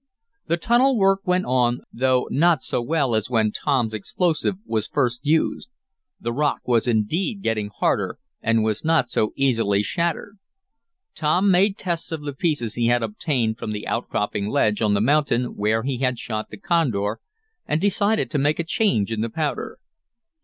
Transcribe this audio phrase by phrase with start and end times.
[0.47, 5.23] The tunnel work went on, though not so well as when Tom's explosive was first
[5.27, 5.69] used.
[6.19, 10.39] The rock was indeed getting harder and was not so easily shattered.
[11.13, 15.01] Tom made tests of the pieces he had obtained from the outcropping ledge on the
[15.01, 17.19] mountain where he had shot the condor,
[17.67, 19.77] and decided to make a change in the powder.